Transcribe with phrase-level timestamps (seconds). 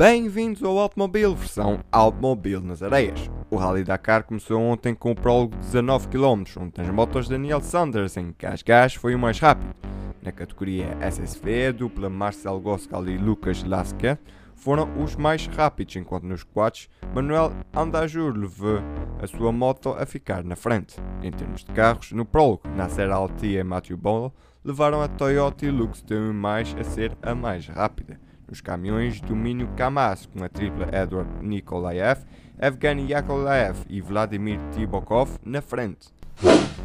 [0.00, 3.30] Bem-vindos ao Automobile, versão Automobile nas areias.
[3.50, 7.60] O Rally Dakar começou ontem com o prólogo de 19 km, onde as motos Daniel
[7.60, 9.74] Sanders em Casgas foi o mais rápido.
[10.22, 14.18] Na categoria SSV, a dupla Marcel Goscal e Lucas Lasker
[14.54, 18.80] foram os mais rápidos, enquanto nos quads, Manuel Andajur levou
[19.22, 20.96] a sua moto a ficar na frente.
[21.22, 24.32] Em termos de carros, no prólogo, Nasser Altia e Matthew Ball
[24.64, 28.18] levaram a Toyota Hilux D1+, a ser a mais rápida.
[28.50, 32.24] Nos caminhões, domínio Kamaz com a tripla Edward Nikolaev,
[32.60, 36.08] Evgeny Yakovlev e Vladimir Tibokov na frente.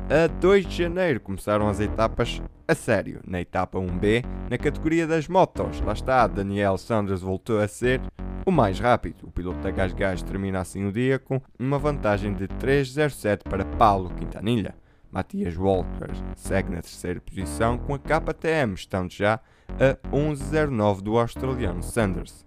[0.08, 3.20] A 2 de janeiro começaram as etapas a sério.
[3.26, 8.00] Na etapa 1B, na categoria das motos, lá está, Daniel Sanders voltou a ser
[8.46, 9.28] o mais rápido.
[9.28, 13.66] O piloto da Gas Gas termina assim o dia com uma vantagem de 3.07 para
[13.66, 14.76] Paulo Quintanilha.
[15.16, 21.82] Matias Walker segue na terceira posição com a KTM, estando já a 11.09 do australiano
[21.82, 22.46] Sanders.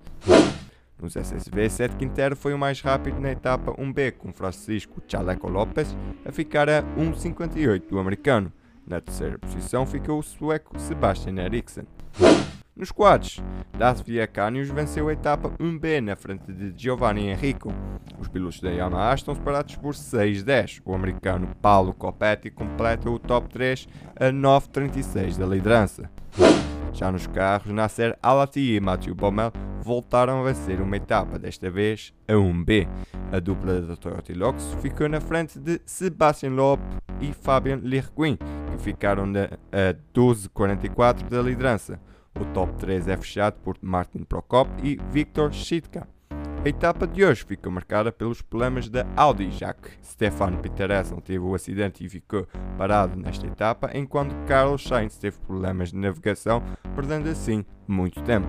[1.00, 5.96] Nos SSV, Seth Quintero foi o mais rápido na etapa 1B, com Francisco Chaleco Lopes
[6.26, 8.52] a ficar a 1.58 do americano.
[8.86, 11.86] Na terceira posição ficou o sueco Sebastian Eriksson.
[12.78, 13.42] Nos quadros,
[13.76, 17.74] Dacia Canius venceu a etapa 1B na frente de Giovanni Enrico.
[18.20, 20.80] Os pilotos da Yamaha estão separados por 6-10.
[20.84, 26.08] O americano Paulo Copetti completa o top 3 a 9.36 da liderança.
[26.92, 32.14] Já nos carros, Nasser Alati e Mathieu Baumel voltaram a vencer uma etapa, desta vez
[32.28, 32.86] a 1B.
[33.32, 36.80] A dupla da Toyota Hilux ficou na frente de Sebastian Loeb
[37.20, 42.00] e Fabian Lerquin, que ficaram a 12.44 da liderança.
[42.40, 46.06] O top 3 é fechado por Martin Prokop e Viktor Shitka.
[46.64, 51.38] A etapa de hoje ficou marcada pelos problemas da Audi, já que Stefan Peterson teve
[51.38, 52.46] o acidente e ficou
[52.76, 56.62] parado nesta etapa, enquanto Carlos Sainz teve problemas de navegação,
[56.94, 58.48] perdendo assim muito tempo.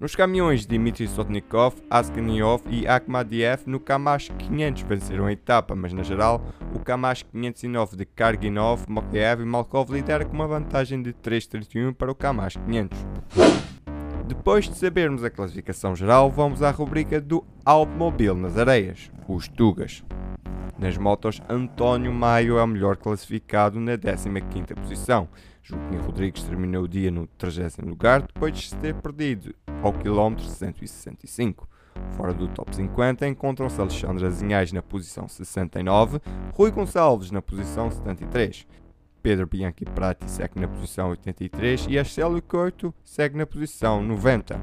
[0.00, 6.04] Nos caminhões, Dmitry Sotnikov, Askaniov e Akhmadiev no Kamash 500 venceram a etapa, mas na
[6.04, 6.40] geral,
[6.72, 12.12] o Kamash 509 de Karginov, Mokiev e Malkov lidera com uma vantagem de 3.31 para
[12.12, 12.96] o Kamash 500.
[14.28, 20.04] Depois de sabermos a classificação geral, vamos à rubrica do automóvel nas areias, os Tugas.
[20.78, 25.28] Nas motos, António Maio é o melhor classificado na 15ª posição.
[25.60, 29.52] Joaquim Rodrigues terminou o dia no 30 lugar, depois de se ter perdido
[29.82, 31.68] ao quilómetro 165.
[32.12, 36.20] Fora do top 50 encontram-se Alexandre Azinhais na posição 69,
[36.54, 38.64] Rui Gonçalves na posição 73.
[39.20, 44.60] Pedro Bianchi Prati segue na posição 83 e Arcélio Couto segue na posição 90.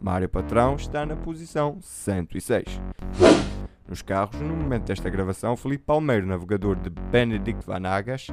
[0.00, 2.80] Mário Patrão está na posição 106.
[3.88, 8.26] Nos carros, no momento desta gravação, Felipe Palmeiro, navegador de Benedict Van Agas,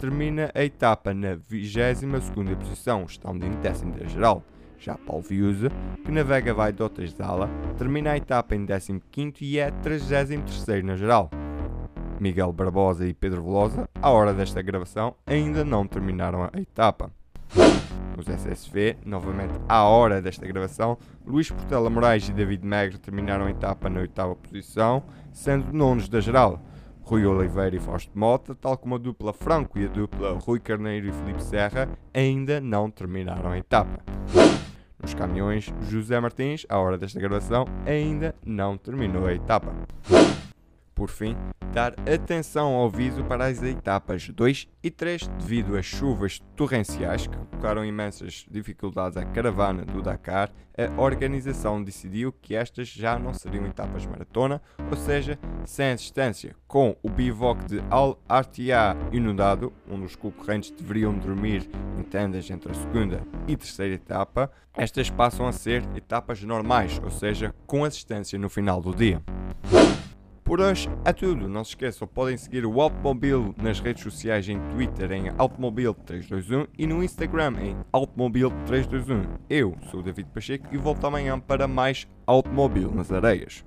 [0.00, 4.42] termina a etapa na 22ª posição, estando em décimo da geral.
[4.78, 5.70] Já Paulo Viusa,
[6.04, 10.96] que navega vai de outras Zala, termina a etapa em 15º e é 33º na
[10.96, 11.30] geral.
[12.18, 17.12] Miguel Barbosa e Pedro Velosa, à hora desta gravação, ainda não terminaram a etapa.
[18.16, 20.96] Nos SSV, novamente à hora desta gravação,
[21.26, 26.18] Luís Portela Moraes e David Megre terminaram a etapa na oitava posição, sendo nonos da
[26.18, 26.58] geral.
[27.02, 31.08] Rui Oliveira e Fausto Mota, tal como a dupla Franco e a dupla Rui Carneiro
[31.08, 34.02] e Felipe Serra, ainda não terminaram a etapa.
[35.00, 39.74] Nos caminhões, José Martins, à hora desta gravação, ainda não terminou a etapa.
[40.94, 41.36] Por fim,
[41.72, 47.36] dar atenção ao aviso para as etapas 2 e 3 devido às chuvas torrenciais que
[47.36, 50.50] colocaram imensas dificuldades à caravana do Dakar.
[50.76, 54.60] A organização decidiu que estas já não seriam etapas maratona,
[54.90, 61.16] ou seja, sem assistência, com o bivoque de Al Artia inundado, onde os concorrentes deveriam
[61.16, 61.68] dormir
[61.98, 64.50] em tendas entre a segunda e terceira etapa.
[64.74, 69.22] Estas passam a ser etapas normais, ou seja, com assistência no final do dia.
[70.46, 71.48] Por hoje é tudo.
[71.48, 76.86] Não se esqueçam, podem seguir o Automobile nas redes sociais em Twitter em Automobile321 e
[76.86, 79.26] no Instagram em Automobile321.
[79.50, 83.64] Eu sou o David Pacheco e volto amanhã para mais Automobile nas areias.